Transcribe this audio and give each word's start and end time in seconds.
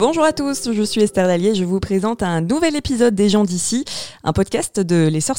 Bonjour 0.00 0.24
à 0.24 0.32
tous, 0.32 0.72
je 0.72 0.82
suis 0.82 1.02
Esther 1.02 1.26
Dallier, 1.26 1.54
je 1.54 1.62
vous 1.62 1.78
présente 1.78 2.22
un 2.22 2.40
nouvel 2.40 2.74
épisode 2.74 3.14
des 3.14 3.28
gens 3.28 3.44
d'ici, 3.44 3.84
un 4.24 4.32
podcast 4.32 4.80
de 4.80 5.06
Les 5.06 5.20
Sœurs. 5.20 5.36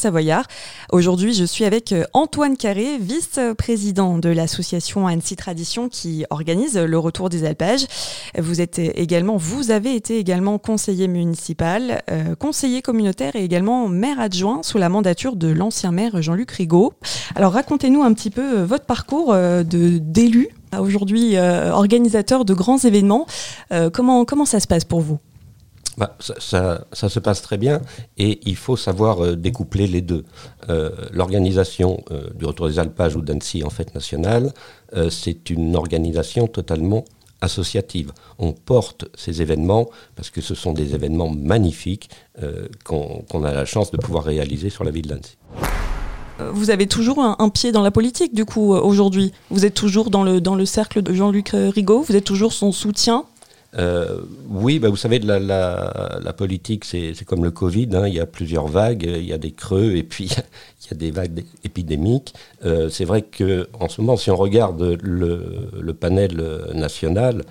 Aujourd'hui, 0.91 1.33
je 1.33 1.45
suis 1.45 1.65
avec 1.65 1.95
Antoine 2.13 2.55
Carré, 2.55 2.99
vice-président 2.99 4.19
de 4.19 4.29
l'association 4.29 5.07
Annecy 5.07 5.35
Tradition 5.35 5.89
qui 5.89 6.25
organise 6.29 6.77
le 6.77 6.99
retour 6.99 7.29
des 7.29 7.43
alpages. 7.43 7.87
Vous 8.37 8.61
êtes 8.61 8.77
également, 8.77 9.35
vous 9.35 9.71
avez 9.71 9.95
été 9.95 10.19
également 10.19 10.59
conseiller 10.59 11.07
municipal, 11.07 12.03
euh, 12.11 12.35
conseiller 12.35 12.83
communautaire 12.83 13.35
et 13.35 13.43
également 13.43 13.87
maire 13.87 14.19
adjoint 14.19 14.61
sous 14.61 14.77
la 14.77 14.89
mandature 14.89 15.37
de 15.37 15.47
l'ancien 15.47 15.91
maire 15.91 16.21
Jean-Luc 16.21 16.51
Rigaud. 16.51 16.93
Alors 17.33 17.53
racontez-nous 17.53 18.03
un 18.03 18.13
petit 18.13 18.29
peu 18.29 18.61
votre 18.61 18.85
parcours 18.85 19.33
euh, 19.33 19.63
de 19.63 19.97
d'élu 19.97 20.49
aujourd'hui 20.79 21.35
euh, 21.35 21.71
organisateur 21.71 22.45
de 22.45 22.53
grands 22.53 22.77
événements. 22.77 23.25
Euh, 23.71 23.89
comment, 23.89 24.25
comment 24.25 24.45
ça 24.45 24.59
se 24.59 24.67
passe 24.67 24.85
pour 24.85 25.01
vous? 25.01 25.19
Bah, 25.97 26.15
ça, 26.19 26.85
ça, 26.93 27.09
se 27.09 27.19
passe 27.19 27.41
très 27.41 27.57
bien 27.57 27.81
et 28.17 28.39
il 28.45 28.55
faut 28.55 28.77
savoir 28.77 29.23
euh, 29.23 29.35
découpler 29.35 29.87
les 29.87 30.01
deux. 30.01 30.23
L'organisation 31.11 32.01
du 32.35 32.45
Retour 32.45 32.69
des 32.69 32.79
Alpages 32.79 33.15
ou 33.17 33.21
d'Annecy 33.21 33.63
en 33.63 33.69
fête 33.69 33.93
nationale, 33.93 34.53
c'est 35.09 35.49
une 35.49 35.75
organisation 35.75 36.47
totalement 36.47 37.03
associative. 37.41 38.13
On 38.39 38.53
porte 38.53 39.05
ces 39.15 39.41
événements 39.41 39.89
parce 40.15 40.29
que 40.29 40.39
ce 40.39 40.55
sont 40.55 40.71
des 40.71 40.95
événements 40.95 41.29
magnifiques 41.29 42.09
qu'on 42.85 43.43
a 43.43 43.51
la 43.51 43.65
chance 43.65 43.91
de 43.91 43.97
pouvoir 43.97 44.23
réaliser 44.23 44.69
sur 44.69 44.85
la 44.85 44.91
ville 44.91 45.07
d'Annecy 45.07 45.37
vous 46.53 46.69
avez 46.69 46.87
toujours 46.87 47.19
un, 47.19 47.49
pied 47.49 47.71
dans 47.71 47.81
la 47.81 47.91
politique, 47.91 48.33
du 48.33 48.45
coup, 48.45 48.73
euh, 48.73 48.81
aujourd'hui. 48.81 49.31
Vous 49.49 49.65
êtes 49.65 49.73
toujours 49.73 50.09
dans 50.09 50.23
le, 50.23 50.41
dans 50.41 50.55
le 50.55 50.65
cercle 50.65 51.01
de 51.01 51.13
Jean-Luc 51.13 51.53
euh, 51.53 51.69
Rigaud, 51.69 52.01
vous 52.01 52.15
êtes 52.15 52.23
toujours 52.23 52.53
son 52.53 52.71
soutien 52.71 53.25
euh, 53.77 54.19
oui, 54.49 54.79
bah 54.79 54.89
vous 54.89 54.97
savez, 54.97 55.19
la, 55.19 55.39
la, 55.39 56.33
politique, 56.33 56.83
c'est 56.83 57.23
comme 57.23 57.41
le 57.41 57.51
Covid. 57.51 57.87
Hein. 57.93 58.05
il 58.05 58.13
y 58.13 58.19
a 58.19 58.25
plusieurs 58.25 58.67
vagues, 58.67 59.03
il 59.03 59.23
y 59.23 59.31
a 59.31 59.37
des 59.37 59.53
creux 59.53 59.95
et 59.95 60.03
puis 60.03 60.25
il 60.83 60.91
y 60.91 60.93
a 60.93 60.97
des 60.97 61.09
vagues 61.09 61.45
épidémiques. 61.63 62.33
c'est 62.89 63.05
vrai 63.05 63.21
qu'en 63.21 63.87
ce 63.87 64.01
moment, 64.01 64.17
si 64.17 64.29
on 64.29 64.35
regarde 64.35 64.97
le, 65.01 65.93
panel 65.93 66.43
national, 66.73 67.45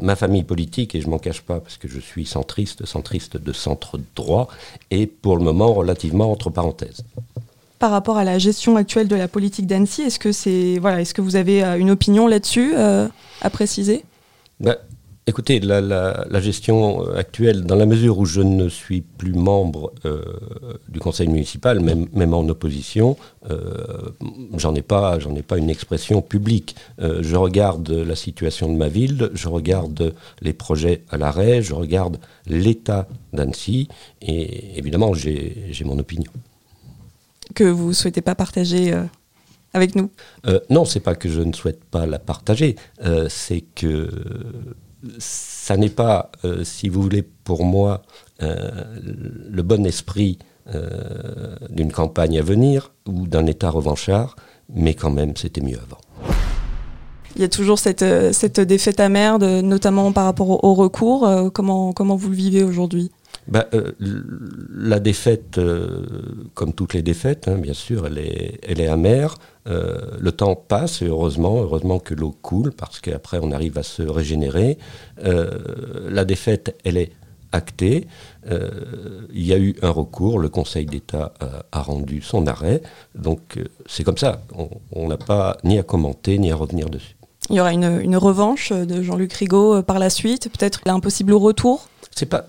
ma 0.00 0.16
famille 0.16 0.44
politique, 0.44 0.94
et 0.94 1.02
je 1.02 1.10
m'en 1.10 1.18
cache 1.18 1.42
pas 1.42 1.60
parce 1.60 1.76
que 1.76 1.88
je 1.88 2.00
suis 2.00 2.24
centriste, 2.24 2.86
centriste 2.86 3.36
de 3.36 3.52
centre 3.52 4.00
droit, 4.16 4.48
est 4.90 5.04
pour 5.04 5.36
le 5.36 5.44
moment 5.44 5.74
relativement 5.74 6.32
entre 6.32 6.48
parenthèses 6.48 7.04
par 7.84 7.90
rapport 7.90 8.16
à 8.16 8.24
la 8.24 8.38
gestion 8.38 8.76
actuelle 8.76 9.08
de 9.08 9.14
la 9.14 9.28
politique 9.28 9.66
d'Annecy 9.66 10.00
Est-ce 10.00 10.18
que, 10.18 10.78
voilà, 10.78 11.02
est-ce 11.02 11.12
que 11.12 11.20
vous 11.20 11.36
avez 11.36 11.62
euh, 11.62 11.78
une 11.78 11.90
opinion 11.90 12.26
là-dessus 12.26 12.72
euh, 12.74 13.08
à 13.42 13.50
préciser? 13.50 14.06
Bah, 14.58 14.78
Écoutez, 15.26 15.60
la, 15.60 16.40
gestion 16.40 17.06
euh, 17.06 17.18
actuelle, 17.18 17.64
dans 17.64 17.76
la 17.76 17.84
mesure 17.84 18.16
où 18.18 18.24
je 18.24 18.40
ne 18.40 18.70
suis 18.70 19.02
plus 19.02 19.34
membre 19.34 19.92
du 20.88 20.98
conseil 20.98 21.28
municipal, 21.28 21.80
même, 21.80 22.34
en 22.34 22.48
opposition, 22.48 23.18
j'en 24.56 24.74
ai 24.74 24.82
pas, 24.82 25.18
ai 25.18 25.42
pas 25.42 25.58
une 25.58 25.68
expression 25.68 26.22
publique. 26.22 26.76
je 26.98 27.36
regarde 27.36 27.90
la 27.90 28.16
situation 28.16 28.72
de 28.72 28.78
ma 28.78 28.88
ville, 28.88 29.30
je 29.34 29.48
regarde 29.48 30.14
les 30.40 30.54
projets 30.54 31.02
à 31.10 31.18
l'arrêt, 31.18 31.60
je 31.60 31.74
regarde 31.74 32.18
l'état 32.46 33.06
d'Annecy, 33.34 33.88
et 34.22 34.78
évidemment, 34.78 35.12
j'ai 35.12 35.84
mon 35.84 35.98
opinion 35.98 36.32
que 37.54 37.64
vous 37.64 37.88
ne 37.88 37.92
souhaitez 37.92 38.20
pas 38.20 38.34
partager 38.34 38.92
euh, 38.92 39.04
avec 39.72 39.94
nous? 39.94 40.10
Euh, 40.46 40.60
Non, 40.70 40.84
c'est 40.84 41.00
pas 41.00 41.14
que 41.14 41.28
je 41.28 41.40
ne 41.40 41.52
souhaite 41.52 41.84
pas 41.84 42.06
la 42.06 42.18
partager, 42.18 42.76
euh, 43.04 43.28
c'est 43.30 43.62
que 43.62 44.10
ça 45.18 45.76
n'est 45.76 45.90
pas, 45.90 46.30
si 46.62 46.88
vous 46.88 47.02
voulez, 47.02 47.22
pour 47.22 47.62
moi, 47.66 48.00
le 48.40 49.60
bon 49.60 49.84
esprit 49.84 50.38
d'une 51.68 51.92
campagne 51.92 52.38
à 52.38 52.42
venir 52.42 52.90
ou 53.06 53.26
d'un 53.26 53.44
État 53.44 53.68
revanchard, 53.68 54.34
mais 54.72 54.94
quand 54.94 55.10
même, 55.10 55.36
c'était 55.36 55.60
mieux 55.60 55.76
avant. 55.76 55.98
Il 57.36 57.42
y 57.42 57.44
a 57.44 57.48
toujours 57.48 57.78
cette, 57.78 58.32
cette 58.32 58.60
défaite 58.60 58.98
amère, 58.98 59.38
notamment 59.38 60.10
par 60.12 60.24
rapport 60.24 60.64
au, 60.64 60.72
recours. 60.72 61.28
comment, 61.52 61.92
comment 61.92 62.16
vous 62.16 62.30
le 62.30 62.36
vivez 62.36 62.62
aujourd'hui? 62.62 63.10
Bah, 63.48 63.66
euh, 63.74 63.92
La 64.00 65.00
défaite, 65.00 65.58
euh, 65.58 66.06
comme 66.54 66.72
toutes 66.72 66.94
les 66.94 67.02
défaites, 67.02 67.48
hein, 67.48 67.56
bien 67.56 67.74
sûr, 67.74 68.06
elle 68.06 68.18
est, 68.18 68.60
elle 68.62 68.80
est 68.80 68.88
amère. 68.88 69.36
Euh, 69.66 69.98
le 70.18 70.32
temps 70.32 70.56
passe, 70.56 71.02
et 71.02 71.06
heureusement, 71.06 71.62
heureusement 71.62 71.98
que 71.98 72.14
l'eau 72.14 72.34
coule, 72.42 72.72
parce 72.72 73.00
qu'après 73.00 73.38
on 73.40 73.50
arrive 73.50 73.78
à 73.78 73.82
se 73.82 74.02
régénérer. 74.02 74.78
la 75.22 76.24
défaite, 76.24 76.76
elle 76.84 76.96
est 76.96 77.12
actée. 77.52 78.06
il 78.50 79.46
y 79.46 79.52
a 79.52 79.58
eu 79.58 79.74
un 79.80 79.90
recours, 79.90 80.38
le 80.38 80.48
Conseil 80.48 80.86
d'État 80.86 81.32
a, 81.72 81.80
rendu 81.80 82.20
son 82.20 82.46
arrêt. 82.46 82.82
Donc 83.14 83.58
c'est 83.86 84.04
comme 84.04 84.18
ça, 84.18 84.42
on 84.92 85.08
n'a 85.08 85.16
pas 85.16 85.56
ni 85.64 85.78
à 85.78 85.82
commenter, 85.82 86.38
ni 86.38 86.50
à 86.50 86.56
revenir 86.56 86.90
dessus. 86.90 87.16
Il 87.50 87.56
y 87.56 87.60
aura 87.60 87.72
une, 87.72 88.00
une 88.02 88.16
revanche 88.16 88.72
de 88.72 89.02
Jean-Luc 89.02 89.32
Rigaud 89.34 89.82
par 89.82 89.98
la 89.98 90.10
suite, 90.10 90.50
peut-être 90.50 90.80
un 90.86 91.00
possible 91.00 91.32
retour? 91.34 91.88
C'est 92.10 92.26
pas 92.26 92.46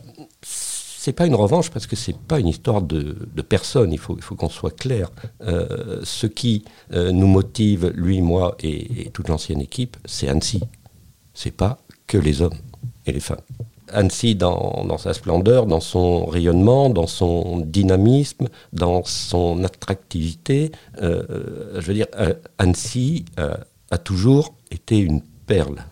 c'est 1.06 1.14
pas 1.14 1.28
une 1.28 1.36
revanche 1.36 1.70
parce 1.70 1.86
que 1.86 1.96
c'est 1.96 2.18
pas 2.18 2.40
une 2.40 2.48
histoire 2.48 2.82
de, 2.82 3.16
personne. 3.48 3.94
Il 3.94 4.00
faut, 4.00 4.16
il 4.18 4.24
faut 4.24 4.34
qu'on 4.34 4.50
soit 4.50 4.76
clair. 4.76 5.12
Euh, 5.42 6.00
ce 6.04 6.26
qui 6.26 6.66
euh, 6.94 7.12
nous 7.12 7.28
motive, 7.28 7.92
lui, 7.94 8.22
moi 8.22 8.56
et, 8.64 9.12
toute 9.14 9.30
l'ancienne 9.30 9.62
équipe, 9.62 9.98
c'est 10.06 10.28
Annecy. 10.28 10.62
C'est 11.36 11.52
pas 11.52 11.78
que 12.08 12.18
les 12.18 12.42
hommes 12.42 12.58
et 13.06 13.12
les 13.12 13.20
femmes. 13.20 13.46
Annecy 13.90 14.34
dans, 14.34 14.98
sa 14.98 15.14
splendeur, 15.14 15.68
dans 15.68 15.80
son 15.80 16.26
rayonnement, 16.26 16.90
dans 16.90 17.06
son 17.06 17.60
dynamisme, 17.60 18.48
dans 18.74 19.04
son 19.04 19.64
attractivité. 19.64 20.72
Euh, 21.04 21.80
je 21.80 21.86
veux 21.86 21.94
dire, 21.94 22.08
Annecy 22.58 23.26
a 23.92 23.98
toujours 24.00 24.56
été 24.72 24.98
une 24.98 25.22
perle. 25.46 25.86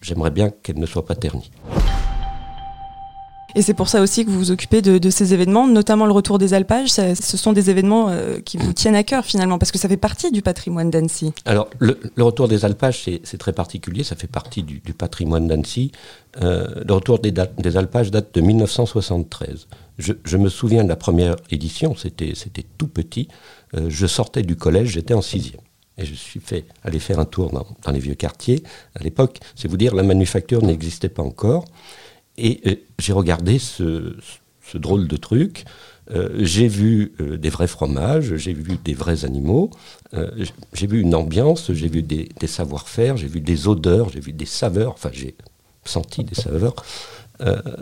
J'aimerais 0.00 0.30
bien 0.30 0.48
qu'elle 0.48 0.78
ne 0.78 0.86
soit 0.86 1.04
pas 1.04 1.14
ternie. 1.14 1.50
Et 3.58 3.62
c'est 3.62 3.74
pour 3.74 3.88
ça 3.88 4.00
aussi 4.00 4.24
que 4.24 4.30
vous 4.30 4.38
vous 4.38 4.50
occupez 4.52 4.82
de, 4.82 5.10
ces 5.10 5.34
événements, 5.34 5.66
notamment 5.66 6.06
le 6.06 6.12
retour 6.12 6.38
des 6.38 6.54
alpages. 6.54 6.90
ce 6.90 7.36
sont 7.36 7.52
des 7.52 7.70
événements 7.70 8.08
euh, 8.08 8.38
qui 8.38 8.56
vous 8.56 8.72
tiennent 8.72 8.94
à 8.94 9.02
cœur 9.02 9.24
finalement, 9.24 9.58
parce 9.58 9.72
que 9.72 9.78
ça 9.78 9.88
fait 9.88 9.96
partie 9.96 10.30
du 10.30 10.42
patrimoine 10.42 10.90
d'Annecy. 10.90 11.32
Alors, 11.44 11.68
le, 11.80 11.98
retour 12.18 12.46
des 12.46 12.64
alpages, 12.64 13.02
c'est 13.02 13.36
très 13.36 13.52
particulier, 13.52 14.04
ça 14.04 14.14
fait 14.14 14.28
partie 14.28 14.62
du, 14.62 14.80
patrimoine 14.94 15.48
d'Annecy. 15.48 15.90
Euh, 16.40 16.68
le 16.86 16.94
retour 16.94 17.18
des, 17.18 17.76
alpages 17.76 18.12
date 18.12 18.32
de 18.32 18.40
1973. 18.42 19.66
Je, 19.98 20.36
me 20.36 20.48
souviens 20.48 20.84
de 20.84 20.88
la 20.88 20.94
première 20.94 21.34
édition, 21.50 21.96
c'était 21.96 22.34
tout 22.78 22.86
petit. 22.86 23.26
Euh, 23.76 23.86
je 23.88 24.06
sortais 24.06 24.42
du 24.42 24.54
collège, 24.54 24.90
j'étais 24.90 25.14
en 25.14 25.22
sixième. 25.22 25.62
Et 26.00 26.04
je 26.04 26.14
suis 26.14 26.38
fait 26.38 26.64
faire 27.00 27.18
un 27.18 27.24
tour 27.24 27.50
dans, 27.50 27.66
dans 27.84 27.90
les 27.90 27.98
vieux 27.98 28.14
quartiers. 28.14 28.62
À 28.94 29.02
l'époque, 29.02 29.40
c'est 29.56 29.66
vous 29.66 29.76
dire, 29.76 29.96
la 29.96 30.04
manufacture 30.04 30.62
n'existait 30.62 31.08
pas 31.08 31.24
encore. 31.24 31.64
Et 32.38 32.60
euh, 32.66 32.74
j'ai 32.98 33.12
regardé 33.12 33.58
ce, 33.58 34.16
drôle 34.74 35.08
de 35.08 35.16
truc. 35.16 35.64
Euh, 36.10 36.30
j'ai 36.38 36.68
vu 36.68 37.12
euh, 37.20 37.36
des 37.36 37.50
vrais 37.50 37.66
fromages, 37.66 38.36
j'ai 38.36 38.54
vu 38.54 38.78
des 38.82 38.94
vrais 38.94 39.26
animaux, 39.26 39.70
j'ai 40.72 40.86
vu 40.86 41.00
une 41.00 41.14
ambiance, 41.14 41.70
j'ai 41.72 41.88
vu 41.88 42.02
des, 42.02 42.28
savoir-faire, 42.46 43.18
j'ai 43.18 43.26
vu 43.26 43.40
des 43.42 43.68
odeurs, 43.68 44.08
j'ai 44.08 44.20
vu 44.20 44.32
des 44.32 44.46
saveurs, 44.46 44.92
enfin 44.92 45.10
j'ai 45.12 45.34
senti 45.84 46.24
des 46.24 46.34
saveurs. 46.34 46.74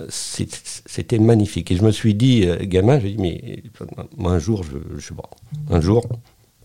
C'était 0.09 1.19
magnifique. 1.19 1.71
Et 1.71 1.77
je 1.77 1.85
me 1.85 1.93
suis 1.93 2.15
dit, 2.15 2.47
gamin, 2.63 2.99
j'ai 2.99 3.13
dit, 3.13 3.23
mais 3.23 3.63
moi 4.17 4.33
un 4.33 4.39
jour, 4.39 4.65
je, 4.65 4.99
je, 4.99 5.13
un 5.71 5.81
jour, 5.81 6.05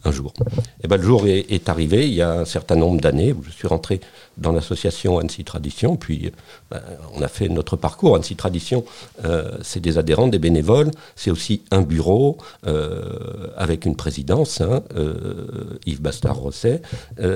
un 0.04 0.12
jour. 0.12 0.34
Et 0.40 0.84
eh 0.84 0.88
ben, 0.88 0.98
le 0.98 1.04
jour 1.04 1.28
est, 1.28 1.70
arrivé, 1.70 2.08
il 2.08 2.14
y 2.14 2.22
a 2.22 2.32
un 2.40 2.46
certain 2.46 2.76
nombre 2.76 3.00
d'années 3.02 3.34
où 3.34 3.44
je 3.44 3.52
suis 3.52 3.68
rentré 3.68 4.02
dans 4.38 4.52
l'association 4.52 5.20
Annecy 5.20 5.44
Tradition, 5.44 5.96
puis 5.96 6.32
ben, 6.70 6.82
on 7.14 7.22
a 7.22 7.28
fait 7.28 7.50
notre 7.50 7.76
parcours. 7.76 8.16
Annecy 8.16 8.36
Tradition, 8.36 8.84
euh, 9.26 9.58
c'est 9.62 9.80
des 9.80 9.98
adhérents, 9.98 10.28
des 10.28 10.40
bénévoles, 10.40 10.92
c'est 11.16 11.32
aussi 11.32 11.64
un 11.72 11.82
bureau 11.82 12.38
euh, 12.66 13.48
avec 13.58 13.86
une 13.86 13.96
présidence, 13.96 14.62
hein, 14.62 14.84
euh, 14.96 15.80
Yves 15.86 16.02
Bastard-Rosset, 16.02 16.82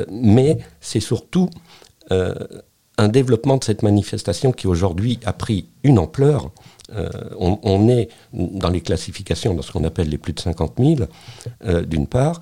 mais 0.09 0.57
c'est 0.79 0.99
surtout 0.99 1.49
un 2.09 3.07
développement 3.07 3.57
de 3.57 3.63
cette 3.63 3.83
manifestation 3.83 4.51
qui 4.51 4.67
aujourd'hui 4.67 5.19
a 5.25 5.33
pris 5.33 5.67
une 5.83 5.99
ampleur. 5.99 6.51
on, 7.39 7.89
est 7.89 8.09
dans 8.31 8.69
les 8.69 8.81
classifications, 8.81 9.53
dans 9.53 9.63
ce 9.63 9.71
qu'on 9.71 9.83
appelle 9.83 10.09
les 10.09 10.19
plus 10.19 10.33
de 10.33 10.39
50 10.39 10.73
000, 10.77 11.83
d'une 11.85 12.07
part, 12.07 12.39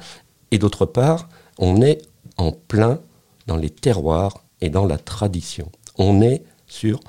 et 0.53 0.59
d'autre 0.59 0.85
part, 0.85 1.29
on 1.57 1.81
est 1.81 2.03
en 2.37 2.51
plein 2.51 2.99
dans 3.47 3.57
les 3.57 3.71
terroirs 3.71 4.45
et 4.61 4.69
dans 4.69 4.85
la 4.85 4.99
tradition. 4.99 5.71
On 5.97 6.21
est 6.21 6.43
sur 6.67 6.99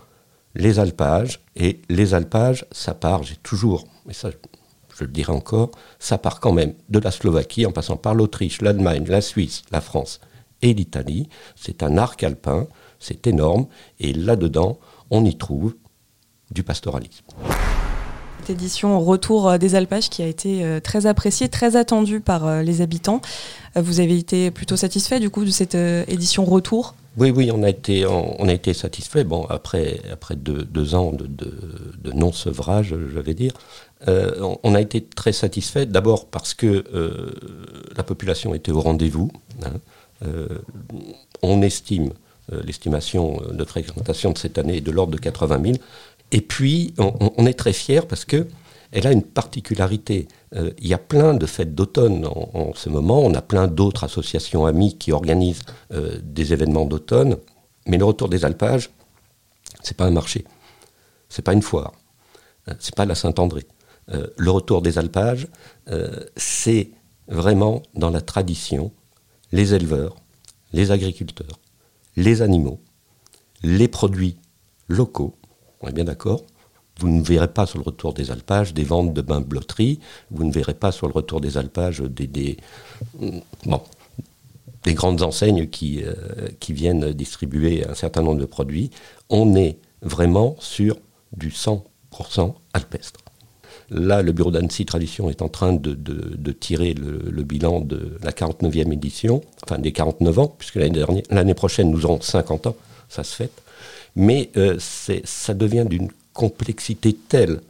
les 0.55 0.79
alpages, 0.79 1.41
et 1.55 1.82
les 1.91 2.14
alpages, 2.14 2.64
ça 2.73 2.94
part, 2.94 3.23
j'ai 3.23 3.37
toujours, 3.37 3.85
mais 4.06 4.14
ça 4.14 4.31
je 4.96 5.05
le 5.05 5.11
dirai 5.11 5.32
encore, 5.32 5.73
ça 5.99 6.17
part 6.17 6.41
quand 6.41 6.52
même 6.52 6.73
de 6.88 6.99
la 6.99 7.11
Slovaquie 7.11 7.67
en 7.67 7.73
passant 7.73 7.99
par 7.99 8.14
l'Autriche, 8.14 8.62
l'Allemagne, 8.62 9.05
la 9.08 9.20
Suisse, 9.20 9.62
la 9.70 9.82
France 9.82 10.20
et 10.62 10.73
l'Italie. 10.73 11.29
C'est 11.55 11.82
un 11.82 11.99
arc 11.99 12.23
alpin, 12.23 12.67
c'est 12.99 13.26
énorme, 13.26 13.67
et 14.00 14.14
là-dedans, 14.14 14.79
on 15.11 15.23
y 15.26 15.37
trouve 15.37 15.75
du 16.50 16.62
pastoralisme. 16.62 17.26
Édition 18.50 19.00
Retour 19.00 19.58
des 19.58 19.75
alpages 19.75 20.11
qui 20.11 20.23
a 20.23 20.26
été 20.26 20.81
très 20.82 21.06
appréciée, 21.06 21.49
très 21.49 21.76
attendue 21.76 22.20
par 22.20 22.62
les 22.62 22.81
habitants. 22.81 23.20
Vous 23.76 24.00
avez 24.00 24.19
été 24.19 24.50
plutôt 24.50 24.76
satisfait 24.76 25.20
du 25.20 25.31
coup 25.31 25.44
de 25.44 25.50
cette 25.50 25.75
édition 25.75 26.44
Retour? 26.44 26.94
Oui, 27.17 27.31
oui, 27.31 27.50
on 27.52 27.62
a 27.62 27.69
été, 27.69 28.05
on, 28.06 28.49
a 28.49 28.52
été 28.52 28.75
satisfait. 28.75 29.23
Bon, 29.23 29.44
après, 29.44 30.00
après 30.12 30.35
deux, 30.35 30.94
ans 30.96 31.12
de, 31.12 32.12
non-sevrage, 32.12 32.88
je 32.88 33.20
vais 33.20 33.35
dire, 33.35 33.52
euh, 34.08 34.56
on, 34.64 34.75
a 34.75 34.81
été 34.81 35.00
très 35.05 35.32
satisfait. 35.32 35.87
D'abord 35.87 36.26
parce 36.26 36.55
que 36.55 36.85
euh, 36.93 37.31
la 37.97 38.02
population 38.02 38.52
était 38.55 38.73
au 38.73 38.81
rendez-vous. 38.81 39.31
Hein. 39.64 39.75
Euh, 40.26 40.49
on 41.43 41.62
estime, 41.62 42.11
l'estimation 42.64 43.40
de 43.52 43.64
fréquentation 43.64 44.32
de 44.32 44.38
cette 44.38 44.58
année 44.58 44.79
est 44.79 44.81
de 44.81 44.90
l'ordre 44.90 45.12
de 45.12 45.19
80 45.19 45.62
000. 45.62 45.76
Et 46.35 46.41
puis, 46.41 46.93
on, 46.99 47.47
est 47.47 47.55
très 47.55 47.73
fiers 47.73 48.09
parce 48.09 48.25
que 48.25 48.49
elle 48.91 49.07
a 49.07 49.13
une 49.13 49.23
particularité. 49.23 50.27
Euh, 50.57 50.73
il 50.79 50.89
y 50.89 50.93
a 50.93 50.99
plein 50.99 51.33
de 51.33 51.47
fêtes 51.47 51.77
d'automne 51.77 52.27
en, 52.27 52.73
ce 52.75 52.89
moment. 52.89 53.21
On 53.21 53.35
a 53.35 53.41
plein 53.41 53.69
d'autres 53.69 54.03
associations 54.03 54.67
amies 54.67 54.99
qui 54.99 55.13
organisent 55.13 55.63
euh, 55.93 56.19
des 56.25 56.53
événements 56.53 56.87
d'automne. 56.87 57.37
Mais 57.87 57.99
le 57.99 58.05
retour 58.05 58.29
des 58.29 58.45
alpages, 58.45 58.91
c'est 59.85 59.97
pas 59.97 60.07
un 60.07 60.11
marché, 60.11 60.45
c'est 61.29 61.43
pas 61.43 61.53
une 61.53 61.63
foire, 61.63 61.93
euh, 62.69 62.75
c'est 62.81 62.97
pas 62.97 63.05
la 63.05 63.15
Saint-André. 63.15 63.65
le 64.09 64.51
retour 64.51 64.83
des 64.83 64.99
alpages, 64.99 65.47
c'est 66.37 66.91
vraiment 67.29 67.81
dans 67.95 68.11
la 68.11 68.21
tradition 68.21 68.91
les 69.53 69.73
éleveurs, 69.73 70.17
les 70.73 70.91
agriculteurs, 70.91 71.61
les 72.17 72.43
animaux, 72.43 72.81
les 73.63 73.87
produits 73.87 74.37
locaux. 74.89 75.37
On 75.85 75.89
est 75.89 75.93
bien 75.93 76.05
d'accord 76.05 76.43
vous 77.01 77.09
ne 77.09 77.23
verrez 77.23 77.49
pas 77.49 77.67
sur 77.67 77.79
le 77.79 77.85
retour 77.85 78.15
des 78.15 78.31
alpages 78.31 78.73
des 78.73 78.85
ventes 78.85 79.13
de 79.13 79.21
bains 79.21 79.41
blotterie, 79.41 79.99
vous 80.31 80.45
ne 80.45 80.53
verrez 80.53 80.75
pas 80.75 80.93
sur 80.93 81.09
le 81.09 81.13
retour 81.13 81.41
des 81.41 81.59
alpages 81.59 82.01
des, 82.01 82.27
des, 82.27 82.57
des 84.85 84.95
grandes 84.95 85.23
enseignes 85.23 85.69
qui, 85.69 86.03
euh, 86.05 86.15
qui 86.61 86.73
viennent 86.73 87.13
distribuer 87.13 87.85
un 87.85 87.95
certain 87.95 88.23
nombre 88.23 88.41
de 88.41 88.45
produits. 88.45 88.91
On 89.29 89.57
est 89.57 89.79
vraiment 90.03 90.57
sur 90.61 90.97
du 91.37 91.49
100% 91.49 92.55
alpestre. 92.75 93.21
Là, 93.91 94.23
le 94.23 94.33
bureau 94.33 94.51
d'Annecy 94.51 94.87
Tradition 94.87 95.29
est 95.31 95.43
en 95.43 95.49
train 95.49 95.73
de, 95.73 95.95
de, 95.95 96.53
tirer 96.53 96.95
le, 96.95 97.43
bilan 97.43 97.81
de 97.81 98.19
la 98.23 98.31
49e 98.31 98.93
édition, 98.93 99.43
enfin 99.65 99.79
des 99.79 99.93
49 99.93 100.39
ans, 100.39 100.55
puisque 100.59 100.77
l'année 100.77 101.55
prochaine, 101.55 101.91
nous 101.91 102.07
aurons 102.07 102.21
50 102.21 102.69
ans, 102.69 102.77
ça 103.09 103.25
se 103.25 103.35
fait. 103.35 103.51
Mais 104.16 104.50
euh, 104.56 104.78
ça 104.78 105.55
devient 105.55 105.87
d'une 105.88 106.08
complexité 106.32 107.14
telle 107.14 107.61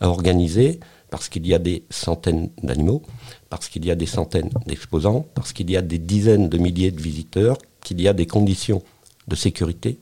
à 0.00 0.08
organiser, 0.08 0.80
parce 1.10 1.28
qu'il 1.28 1.46
y 1.46 1.54
a 1.54 1.58
des 1.58 1.82
centaines 1.90 2.50
d'animaux, 2.62 3.02
parce 3.48 3.68
qu'il 3.68 3.84
y 3.86 3.90
a 3.90 3.94
des 3.94 4.06
centaines 4.06 4.50
d'exposants, 4.66 5.26
parce 5.34 5.52
qu'il 5.52 5.70
y 5.70 5.76
a 5.76 5.82
des 5.82 5.98
dizaines 5.98 6.48
de 6.48 6.58
milliers 6.58 6.90
de 6.90 7.00
visiteurs, 7.00 7.58
qu'il 7.82 8.00
y 8.00 8.08
a 8.08 8.12
des 8.12 8.26
conditions 8.26 8.82
de 9.26 9.34
sécurité, 9.34 9.98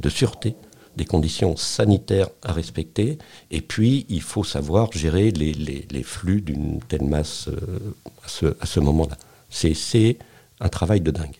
de 0.00 0.08
sûreté, 0.08 0.54
des 0.96 1.04
conditions 1.04 1.56
sanitaires 1.56 2.30
à 2.42 2.52
respecter, 2.52 3.18
et 3.50 3.60
puis 3.60 4.06
il 4.08 4.22
faut 4.22 4.44
savoir 4.44 4.90
gérer 4.92 5.30
les, 5.30 6.02
flux 6.02 6.40
d'une 6.40 6.80
telle 6.88 7.04
masse 7.04 7.48
euh, 7.48 8.54
à 8.60 8.66
ce 8.66 8.80
moment-là. 8.80 9.16
C'est 9.50 10.16
un 10.60 10.68
travail 10.68 11.00
de 11.02 11.10
dingue 11.10 11.36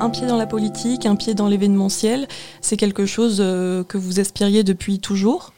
un 0.00 0.10
pied 0.10 0.26
dans 0.26 0.36
la 0.36 0.46
politique, 0.46 1.06
un 1.06 1.14
pied 1.14 1.34
dans 1.34 1.46
l'événementiel. 1.46 2.26
C'est 2.60 2.76
quelque 2.76 3.06
chose 3.06 3.38
euh, 3.40 3.84
que 3.84 3.98
vous 3.98 4.18
aspiriez 4.18 4.64
depuis 4.64 4.98
toujours 4.98 5.52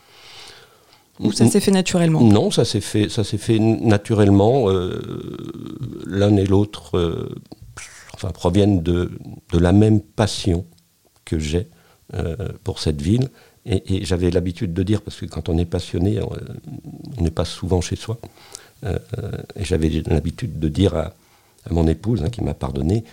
ou 1.21 1.31
ça 1.31 1.47
s'est 1.47 1.61
fait 1.61 1.71
naturellement? 1.71 2.21
Non, 2.21 2.51
ça 2.51 2.65
s'est 2.65 2.81
fait, 2.81 3.09
ça 3.09 3.23
s'est 3.23 3.39
fait 3.39 3.61
naturellement. 3.61 4.69
Euh, 4.71 5.01
l'un 6.05 6.37
et 6.37 6.47
l'autre 6.47 6.99
euh, 6.99 7.29
enfin, 8.15 8.31
proviennent 8.31 8.83
de, 8.83 9.13
de, 9.53 9.59
la 9.59 9.73
même 9.73 10.01
passion 10.01 10.67
que 11.25 11.39
j'ai 11.39 11.69
pour 12.65 12.81
cette 12.81 13.01
ville. 13.01 13.29
Et, 13.67 14.05
j'avais 14.05 14.31
l'habitude 14.31 14.75
de 14.75 14.83
dire, 14.83 15.01
parce 15.01 15.19
que 15.19 15.27
quand 15.27 15.49
on 15.49 15.57
est 15.59 15.65
passionné, 15.65 16.19
on 16.21 17.23
n'est 17.23 17.31
pas 17.31 17.45
souvent 17.45 17.81
chez 17.81 17.97
soi. 17.97 18.19
et 18.85 19.65
j'avais 19.65 20.03
l'habitude 20.07 20.59
de 20.59 20.69
dire 20.69 20.97
à, 20.97 21.15
mon 21.71 21.87
épouse, 21.87 22.25
hein, 22.25 22.31
qui 22.31 22.43
m'a 22.43 22.55
pardonné, 22.55 23.05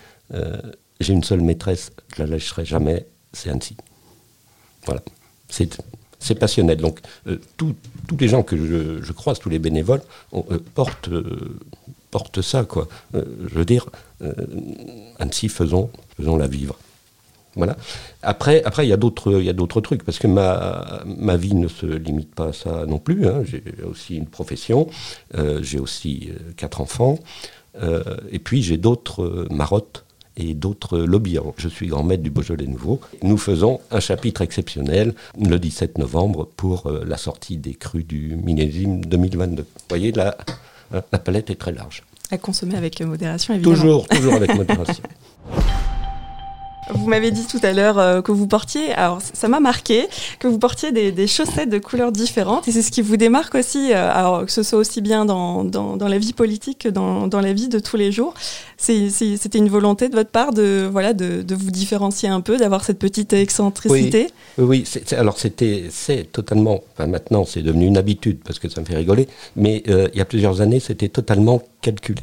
j'ai 0.99 1.13
une 1.13 1.23
seule 1.23 1.41
maîtresse, 1.41 1.91
je 2.15 2.23
la 2.23 2.29
lâcherai 2.29 2.65
jamais, 2.65 3.05
c'est 3.33 3.49
Annecy. 3.49 3.77
Voilà. 4.85 5.01
C'est 5.49 6.35
passionnel. 6.35 6.77
Donc, 6.77 6.99
euh, 7.27 7.37
tous 7.57 7.75
les 8.19 8.27
gens 8.27 8.43
que 8.43 8.57
je, 8.57 9.11
croise, 9.13 9.39
tous 9.39 9.49
les 9.49 9.59
bénévoles, 9.59 10.01
euh, 10.33 10.59
portent, 10.75 11.09
euh, 11.09 11.57
portent 12.11 12.41
ça, 12.41 12.65
quoi. 12.65 12.87
je 13.13 13.55
veux 13.55 13.65
dire, 13.65 13.89
Annecy, 15.19 15.47
faisons, 15.47 15.89
la 16.17 16.47
vivre. 16.47 16.77
Voilà. 17.55 17.77
Après, 18.21 18.61
il 18.79 18.87
y 18.87 18.93
a 18.93 18.97
d'autres, 18.97 19.81
trucs 19.81 20.03
parce 20.03 20.19
que 20.19 20.27
ma, 20.27 21.03
ma 21.05 21.37
vie 21.37 21.55
ne 21.55 21.67
se 21.67 21.85
limite 21.85 22.33
pas 22.35 22.47
à 22.47 22.53
ça 22.53 22.85
non 22.85 22.99
plus. 22.99 23.27
Hein. 23.27 23.43
J'ai 23.45 23.63
aussi 23.83 24.17
une 24.17 24.27
profession, 24.27 24.87
j'ai 25.61 25.79
aussi 25.79 26.31
quatre 26.57 26.81
enfants, 26.81 27.19
et 28.31 28.39
puis 28.39 28.61
j'ai 28.61 28.77
d'autres 28.77 29.47
marottes 29.49 30.03
et 30.39 30.53
d'autres 30.53 30.97
lobbies. 30.97 31.37
Je 31.57 31.67
suis 31.67 31.87
grand 31.87 32.03
maître 32.03 32.23
du 32.23 32.31
Beaujolais 32.31 32.65
Nouveau. 32.65 32.99
Nous 33.21 33.37
faisons 33.37 33.81
un 33.91 33.99
chapitre 33.99 34.41
exceptionnel 34.41 35.13
le 35.39 35.59
17 35.59 35.97
novembre 35.97 36.47
pour 36.55 36.87
euh, 36.87 37.03
la 37.05 37.17
sortie 37.17 37.57
des 37.57 37.75
crues 37.75 38.03
du 38.05 38.35
millésime 38.35 39.03
2022. 39.05 39.63
Vous 39.63 39.67
voyez, 39.89 40.11
la, 40.13 40.37
la 40.91 41.01
palette 41.19 41.49
est 41.49 41.55
très 41.55 41.73
large. 41.73 42.03
À 42.31 42.37
consommer 42.37 42.75
avec 42.75 43.01
modération, 43.01 43.53
évidemment. 43.53 43.75
Toujours, 43.75 44.07
toujours 44.07 44.33
avec 44.33 44.55
modération. 44.55 45.03
Vous 46.93 47.07
m'avez 47.07 47.31
dit 47.31 47.45
tout 47.45 47.59
à 47.61 47.71
l'heure 47.71 47.99
euh, 47.99 48.21
que 48.21 48.31
vous 48.31 48.47
portiez, 48.47 48.91
alors 48.93 49.21
ça 49.21 49.47
m'a 49.47 49.59
marqué, 49.59 50.07
que 50.39 50.47
vous 50.47 50.57
portiez 50.57 50.91
des, 50.91 51.27
chaussettes 51.27 51.69
de 51.69 51.77
couleurs 51.77 52.11
différentes. 52.11 52.65
C'est 52.65 52.81
ce 52.81 52.91
qui 52.91 53.01
vous 53.01 53.17
démarque 53.17 53.55
aussi, 53.55 53.91
euh, 53.91 54.11
alors 54.11 54.45
que 54.45 54.51
ce 54.51 54.63
soit 54.63 54.79
aussi 54.79 55.01
bien 55.01 55.25
dans, 55.25 55.97
la 55.99 56.17
vie 56.17 56.33
politique 56.33 56.79
que 56.79 56.89
dans, 56.89 57.29
la 57.31 57.53
vie 57.53 57.67
de 57.67 57.79
tous 57.79 57.97
les 57.97 58.11
jours. 58.11 58.33
C'était 58.77 59.57
une 59.57 59.69
volonté 59.69 60.09
de 60.09 60.15
votre 60.15 60.31
part 60.31 60.53
de, 60.53 60.87
voilà, 60.91 61.13
de, 61.13 61.55
vous 61.55 61.71
différencier 61.71 62.29
un 62.29 62.41
peu, 62.41 62.57
d'avoir 62.57 62.83
cette 62.83 62.99
petite 62.99 63.33
excentricité 63.33 64.27
Oui, 64.57 64.85
oui 64.85 65.13
alors 65.15 65.37
c'était 65.37 65.89
totalement, 66.31 66.81
enfin 66.93 67.07
maintenant 67.07 67.45
c'est 67.45 67.61
devenu 67.61 67.85
une 67.85 67.97
habitude 67.97 68.39
parce 68.43 68.59
que 68.59 68.69
ça 68.69 68.81
me 68.81 68.85
fait 68.85 68.95
rigoler, 68.95 69.27
mais 69.55 69.83
euh, 69.89 70.07
il 70.13 70.17
y 70.17 70.21
a 70.21 70.25
plusieurs 70.25 70.61
années 70.61 70.79
c'était 70.79 71.09
totalement 71.09 71.61
calculé. 71.81 72.21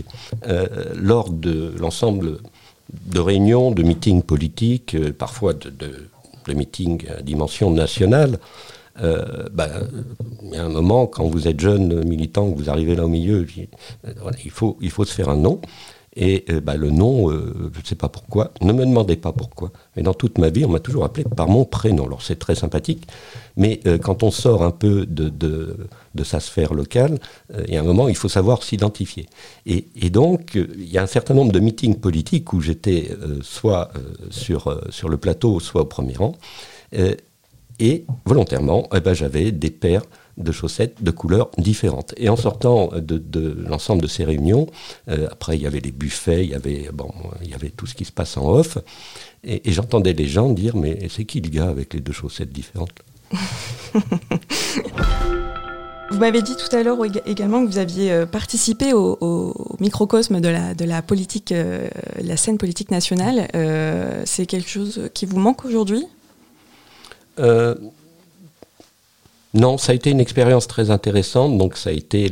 lors 0.94 1.30
de 1.30 1.75
l'ensemble 1.78 2.38
de 2.92 3.20
réunions, 3.20 3.70
de 3.70 3.82
meetings 3.82 4.22
politiques, 4.22 4.94
euh, 4.94 5.12
parfois 5.12 5.54
de, 5.54 6.08
meetings 6.48 7.06
à 7.08 7.22
dimension 7.22 7.70
nationale. 7.70 8.38
Euh, 9.02 9.48
bah, 9.52 9.68
il 10.42 10.54
y 10.54 10.56
a 10.56 10.64
un 10.64 10.68
moment, 10.68 11.06
quand 11.06 11.24
vous 11.24 11.48
êtes 11.48 11.60
jeune 11.60 12.04
militant, 12.04 12.50
que 12.50 12.56
vous 12.56 12.70
arrivez 12.70 12.94
là 12.94 13.04
au 13.04 13.08
milieu, 13.08 13.46
euh, 14.04 14.12
il, 14.44 14.50
faut, 14.50 14.76
il 14.80 14.90
faut 14.90 15.04
se 15.04 15.12
faire 15.12 15.28
un 15.28 15.36
nom. 15.36 15.60
Et 16.16 16.46
euh, 16.49 16.61
bah, 16.61 16.76
le 16.76 16.90
nom, 16.90 17.30
euh, 17.30 17.70
je 17.75 17.80
ne 17.80 17.85
sais 17.85 17.94
pas 17.94 18.08
pourquoi, 18.08 18.50
ne 18.62 18.73
me 18.73 18.87
demandez 18.87 19.16
pas 19.16 19.32
pourquoi, 19.32 19.70
mais 19.94 20.02
dans 20.02 20.14
toute 20.14 20.38
ma 20.38 20.49
vie, 20.49 20.64
on 20.64 20.70
m'a 20.70 20.80
toujours 20.80 21.04
appelé 21.04 21.25
par 21.25 21.46
mon 21.46 21.66
prénom. 21.66 22.06
Alors 22.06 22.23
c'est 22.23 22.38
très 22.38 22.54
sympathique, 22.54 23.06
mais 23.56 23.80
euh, 23.87 23.99
quand 23.99 24.23
on 24.23 24.30
sort 24.30 24.62
un 24.62 24.70
peu 24.70 25.04
de, 25.04 25.28
de, 25.28 26.25
sa 26.25 26.40
sphère 26.40 26.73
locale, 26.73 27.18
il 27.68 27.75
y 27.75 27.76
a 27.76 27.80
un 27.80 27.85
moment, 27.85 28.08
il 28.08 28.16
faut 28.16 28.30
savoir 28.30 28.62
s'identifier. 28.62 29.26
Et, 29.66 29.88
et, 29.94 30.08
donc, 30.08 30.54
il 30.54 30.90
y 30.90 30.96
a 30.96 31.02
un 31.02 31.06
certain 31.06 31.35
nombre 31.35 31.52
de 31.52 31.61
meetings 31.61 31.96
politiques 31.96 32.54
où 32.54 32.61
j'étais 32.62 33.11
soit 33.42 33.90
sur, 34.30 34.80
sur 34.88 35.11
le 35.11 35.18
plateau, 35.18 35.61
soit 35.61 35.82
au 35.82 35.85
premier 35.85 36.14
rang, 36.14 36.35
et 37.78 38.06
volontairement, 38.25 38.88
eh 38.95 39.00
ben, 39.00 39.14
j'avais 39.14 39.52
des 39.52 39.71
paires 39.71 40.04
de 40.37 40.52
chaussettes 40.52 41.02
de 41.02 41.11
couleurs 41.11 41.50
différentes. 41.59 42.14
Et 42.16 42.28
en 42.28 42.37
sortant 42.37 42.90
de, 42.95 43.56
l'ensemble 43.68 44.02
de 44.02 44.06
ces 44.06 44.25
réunions, 44.25 44.66
euh, 45.09 45.28
après 45.30 45.56
il 45.56 45.62
y 45.62 45.66
avait 45.66 45.80
les 45.80 45.92
buffets, 45.92 46.45
il 46.45 46.50
y 46.50 46.54
avait, 46.54 46.90
bon, 46.92 47.11
il 47.42 47.50
y 47.50 47.54
avait 47.54 47.71
tout 47.71 47.87
ce 47.87 47.95
qui 47.95 48.04
se 48.04 48.12
passe 48.12 48.37
en 48.37 48.47
off, 48.49 48.78
et, 49.45 49.73
j'entendais 49.73 50.12
les 50.12 50.26
gens 50.26 50.50
dire 50.50 50.76
mais 50.76 51.09
c'est 51.09 51.25
qui 51.25 51.40
le 51.40 51.49
gars 51.49 51.68
avec 51.68 51.95
les 51.95 52.00
deux 52.00 52.12
chaussettes 52.12 52.52
différentes? 52.52 52.90
Vous 56.09 56.18
m'avez 56.18 56.40
dit 56.40 56.54
tout 56.54 56.75
à 56.75 56.85
l'heure 56.85 56.99
également 57.26 57.66
que 57.66 57.68
vous 57.68 57.78
aviez 57.78 58.12
euh, 58.12 58.26
participé 58.26 58.92
au, 58.92 59.76
microcosme 59.80 60.40
de 60.40 60.49
la, 60.49 60.73
la 60.78 61.02
politique, 61.02 61.50
euh, 61.50 61.88
la 62.23 62.37
scène 62.37 62.59
politique 62.59 62.92
nationale. 62.92 63.49
c'est 64.25 64.47
quelque 64.47 64.68
chose 64.68 65.11
qui 65.14 65.26
vous 65.26 65.40
manque 65.40 65.64
aujourd'hui? 65.64 66.06
Non, 69.56 69.78
ça 69.78 69.92
a 69.92 69.94
été 69.94 70.10
une 70.10 70.20
expérience 70.20 70.66
très 70.68 70.90
intéressante. 70.90 71.56
Donc, 71.56 71.78
ça 71.78 71.88
a 71.88 71.92
été 71.92 72.30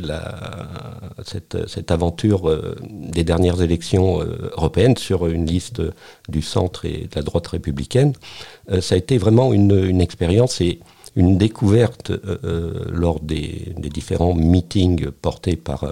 cette, 1.23 1.67
cette 1.67 1.89
aventure 1.89 2.47
euh, 2.47 2.75
des 2.83 3.23
dernières 3.23 3.61
élections 3.63 4.21
euh, 4.21 4.51
européennes 4.55 4.95
sur 4.95 5.25
une 5.25 5.47
liste 5.47 5.81
du 6.29 6.43
centre 6.43 6.85
et 6.85 7.07
de 7.11 7.15
la 7.15 7.23
droite 7.23 7.47
républicaine. 7.47 8.13
Euh, 8.69 8.79
ça 8.79 8.93
a 8.93 8.97
été 8.99 9.17
vraiment 9.17 9.53
une, 9.53 9.75
une 9.85 10.01
expérience 10.01 10.61
et 10.61 10.79
une 11.15 11.37
découverte 11.37 12.11
lors 12.91 13.21
des, 13.21 13.73
des, 13.77 13.87
différents 13.87 14.33
meetings 14.33 15.11
portés 15.11 15.55
par, 15.55 15.85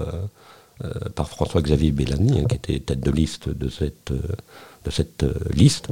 par 1.15 1.29
François-Xavier 1.29 1.93
Bellamy, 1.93 2.41
hein, 2.41 2.43
qui 2.50 2.55
était 2.55 2.79
tête 2.82 3.00
de 3.00 3.10
liste 3.10 3.48
de 3.48 3.70
cette, 3.70 4.12
de 4.12 4.91
cette 4.91 5.25
liste 5.53 5.88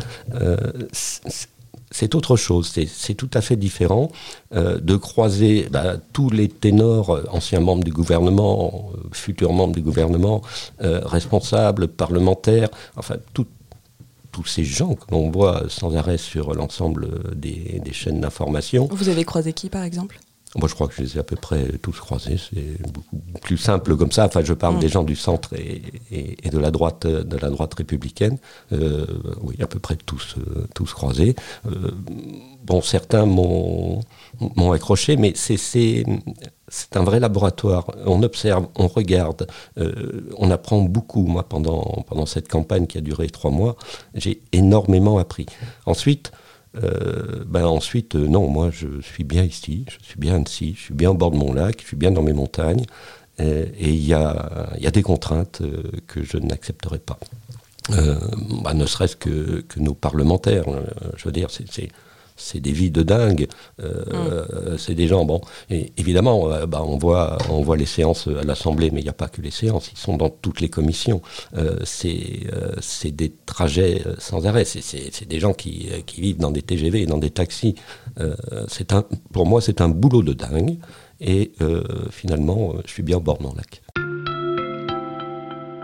c'est 1.91 2.15
autre 2.15 2.37
chose, 2.37 2.73
c'est 2.87 3.13
tout 3.13 3.29
à 3.33 3.41
fait 3.41 3.57
différent 3.57 4.11
euh, 4.55 4.79
de 4.79 4.95
croiser 4.95 5.67
bah, 5.69 5.97
tous 6.13 6.29
les 6.29 6.47
ténors, 6.47 7.11
euh, 7.11 7.25
anciens 7.29 7.59
membres 7.59 7.83
du 7.83 7.91
gouvernement, 7.91 8.91
euh, 8.95 9.09
futurs 9.11 9.53
membres 9.53 9.75
du 9.75 9.81
gouvernement, 9.81 10.41
responsables, 10.79 11.87
parlementaires, 11.87 12.69
enfin 12.95 13.15
tous 13.33 13.45
ces 14.45 14.63
gens 14.63 14.95
que 14.95 15.11
l'on 15.11 15.29
voit 15.29 15.63
sans 15.67 15.97
arrêt 15.97 16.17
sur 16.17 16.53
l'ensemble 16.53 17.35
des, 17.35 17.81
des 17.83 17.93
chaînes 17.93 18.21
d'information. 18.21 18.87
Vous 18.89 19.09
avez 19.09 19.25
croisé 19.25 19.51
qui 19.51 19.69
par 19.69 19.83
exemple? 19.83 20.19
Moi, 20.57 20.67
je 20.67 20.73
crois 20.73 20.87
que 20.87 20.93
je 20.93 21.01
les 21.01 21.15
ai 21.15 21.19
à 21.19 21.23
peu 21.23 21.37
près 21.37 21.77
tous 21.81 21.97
croisés. 21.97 22.37
C'est 22.37 22.81
beaucoup 22.81 23.21
plus 23.41 23.57
simple 23.57 23.95
comme 23.95 24.11
ça. 24.11 24.25
Enfin, 24.25 24.41
je 24.43 24.53
parle 24.53 24.75
mm. 24.75 24.79
des 24.79 24.89
gens 24.89 25.03
du 25.03 25.15
centre 25.15 25.53
et, 25.53 25.81
et, 26.11 26.49
de 26.49 26.57
la 26.57 26.71
droite, 26.71 27.07
de 27.07 27.37
la 27.37 27.49
droite 27.49 27.73
républicaine. 27.73 28.37
Euh, 28.73 29.05
oui, 29.41 29.55
à 29.61 29.67
peu 29.67 29.79
près 29.79 29.95
tous, 29.95 30.35
euh, 30.37 30.67
tous 30.75 30.93
croisés. 30.93 31.35
Euh, 31.67 31.91
bon, 32.65 32.81
certains 32.81 33.25
m'ont 33.25 34.01
accroché, 34.73 35.15
mais 35.15 35.33
c'est 35.35 36.05
un 36.95 37.03
vrai 37.03 37.21
laboratoire. 37.21 37.89
On 38.05 38.21
observe, 38.21 38.67
on 38.75 38.87
regarde, 38.87 39.47
euh, 39.77 40.27
on 40.37 40.51
apprend 40.51 40.81
beaucoup. 40.81 41.27
Moi, 41.27 41.43
pendant, 41.47 42.03
pendant 42.09 42.25
cette 42.25 42.49
campagne 42.49 42.87
qui 42.87 42.97
a 42.97 43.01
duré 43.01 43.29
trois 43.29 43.51
mois, 43.51 43.77
j'ai 44.15 44.41
énormément 44.51 45.17
appris. 45.17 45.45
Ensuite, 45.85 46.33
euh, 46.81 47.43
ben 47.45 47.65
ensuite, 47.65 48.15
euh, 48.15 48.27
non, 48.27 48.47
moi 48.47 48.69
je 48.71 49.01
suis 49.01 49.23
bien 49.23 49.43
ici, 49.43 49.85
je 49.89 50.05
suis 50.05 50.19
bien 50.19 50.39
ici, 50.39 50.73
je 50.77 50.83
suis 50.83 50.93
bien 50.93 51.11
au 51.11 51.13
bord 51.13 51.31
de 51.31 51.37
mon 51.37 51.53
lac, 51.53 51.81
je 51.81 51.87
suis 51.87 51.97
bien 51.97 52.11
dans 52.11 52.23
mes 52.23 52.33
montagnes, 52.33 52.85
et 53.39 53.89
il 53.89 54.05
y 54.05 54.13
a, 54.13 54.69
y 54.79 54.85
a, 54.85 54.91
des 54.91 55.01
contraintes 55.01 55.61
euh, 55.61 55.81
que 56.05 56.21
je 56.21 56.37
n'accepterai 56.37 56.99
pas. 56.99 57.17
Ben, 57.89 58.75
ne 58.75 58.85
serait-ce 58.85 59.15
que, 59.15 59.61
que, 59.61 59.79
nos 59.79 59.95
parlementaires, 59.95 60.65
je 61.17 61.25
veux 61.25 61.31
dire, 61.31 61.49
c'est 61.49 61.89
c'est 62.41 62.59
des 62.59 62.71
vies 62.71 62.91
de 62.91 63.03
dingue. 63.03 63.47
Euh, 63.81 64.73
mm. 64.73 64.77
C'est 64.77 64.95
des 64.95 65.07
gens, 65.07 65.25
bon, 65.25 65.41
et 65.69 65.93
évidemment, 65.97 66.51
euh, 66.51 66.65
bah, 66.65 66.83
on, 66.85 66.97
voit, 66.97 67.37
on 67.49 67.61
voit 67.61 67.77
les 67.77 67.85
séances 67.85 68.27
à 68.27 68.43
l'Assemblée, 68.43 68.91
mais 68.91 69.01
il 69.01 69.03
n'y 69.03 69.09
a 69.09 69.13
pas 69.13 69.29
que 69.29 69.41
les 69.41 69.51
séances, 69.51 69.91
ils 69.93 69.97
sont 69.97 70.17
dans 70.17 70.29
toutes 70.29 70.61
les 70.61 70.69
commissions. 70.69 71.21
Euh, 71.57 71.77
c'est 71.83 73.11
des 73.11 73.33
trajets 73.45 74.03
sans 74.17 74.45
arrêt. 74.45 74.65
C'est 74.65 75.27
des 75.27 75.39
gens 75.39 75.53
qui, 75.53 75.89
qui, 76.05 76.21
vivent 76.21 76.37
dans 76.37 76.51
des 76.51 76.61
TGV 76.61 77.01
et 77.01 77.05
dans 77.05 77.17
des 77.17 77.29
taxis. 77.29 77.75
un, 78.17 79.05
pour 79.31 79.45
moi, 79.45 79.61
c'est 79.61 79.81
un 79.81 79.89
boulot 79.89 80.23
de 80.23 80.33
dingue. 80.33 80.77
Et 81.19 81.51
finalement, 82.09 82.73
je 82.85 82.91
suis 82.91 83.03
bien 83.03 83.17
au 83.17 83.21
bord 83.21 83.37
de 83.37 83.43
mon 83.43 83.53
lac. 83.53 83.81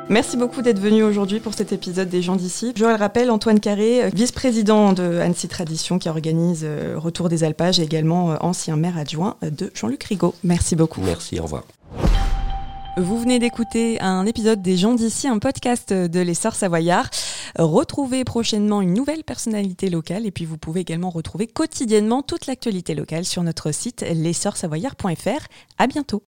Merci 0.09 0.37
beaucoup 0.37 0.61
d'être 0.61 0.79
venu 0.79 1.03
aujourd'hui 1.03 1.41
pour 1.41 1.53
cet 1.53 1.73
épisode 1.73 2.07
des 2.07 2.21
gens 2.21 2.37
d'ici. 2.37 2.71
Je 2.77 2.85
le 2.85 2.95
rappelle, 2.95 3.29
Antoine 3.29 3.59
Carré, 3.59 4.05
euh, 4.05 4.09
vice-président 4.13 4.93
de 4.93 5.19
Annecy 5.19 5.49
Tradition 5.49 5.99
qui 5.99 6.07
organise 6.07 6.61
euh, 6.63 6.95
Retour 6.97 7.27
des 7.27 7.43
Alpages 7.43 7.81
et 7.81 7.83
également 7.83 8.31
euh, 8.31 8.35
ancien 8.39 8.77
maire 8.77 8.97
adjoint 8.97 9.35
de 9.41 9.69
Jean-Luc 9.73 10.01
Rigaud. 10.05 10.33
Merci 10.45 10.77
beaucoup. 10.77 11.01
Merci, 11.01 11.41
au 11.41 11.43
revoir. 11.43 11.63
Vous 12.95 13.19
venez 13.19 13.37
d'écouter 13.37 13.99
un 13.99 14.25
épisode 14.25 14.61
des 14.61 14.77
gens 14.77 14.93
d'ici, 14.93 15.27
un 15.27 15.39
podcast 15.39 15.91
de 15.91 16.19
l'essor 16.21 16.55
savoyard. 16.55 17.09
Retrouvez 17.59 18.23
prochainement 18.23 18.81
une 18.81 18.93
nouvelle 18.93 19.25
personnalité 19.25 19.89
locale 19.89 20.25
et 20.25 20.31
puis 20.31 20.45
vous 20.45 20.57
pouvez 20.57 20.81
également 20.81 21.09
retrouver 21.09 21.47
quotidiennement 21.47 22.23
toute 22.23 22.47
l'actualité 22.47 22.95
locale 22.95 23.25
sur 23.25 23.43
notre 23.43 23.73
site 23.73 24.05
l'essorsavoyard.fr. 24.09 25.47
À 25.77 25.85
bientôt. 25.85 26.23